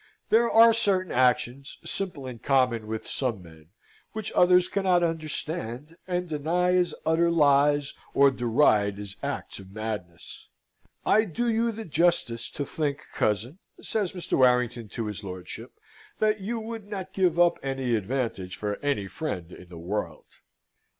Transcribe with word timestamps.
There 0.29 0.49
are 0.49 0.73
certain 0.73 1.11
actions, 1.11 1.77
simple 1.85 2.25
and 2.25 2.41
common 2.41 2.87
with 2.87 3.05
some 3.07 3.43
men, 3.43 3.67
which 4.13 4.31
others 4.31 4.67
cannot 4.67 5.03
understand, 5.03 5.95
and 6.07 6.27
deny 6.27 6.73
as 6.75 6.95
utter 7.05 7.29
lies, 7.29 7.93
or 8.15 8.31
deride 8.31 8.97
as 8.97 9.15
acts 9.21 9.59
of 9.59 9.69
madness. 9.71 10.47
"I 11.05 11.25
do 11.25 11.47
you 11.47 11.71
the 11.71 11.85
justice 11.85 12.49
to 12.49 12.65
think, 12.65 13.03
cousin," 13.13 13.59
says 13.79 14.13
Mr. 14.13 14.39
Warrington 14.39 14.89
to 14.89 15.05
his 15.05 15.23
lordship, 15.23 15.73
"that 16.17 16.39
you 16.39 16.59
would 16.59 16.87
not 16.87 17.13
give 17.13 17.39
up 17.39 17.59
any 17.61 17.95
advantage 17.95 18.55
for 18.55 18.77
any 18.77 19.05
friend 19.07 19.51
in 19.51 19.69
the 19.69 19.77
world." 19.77 20.25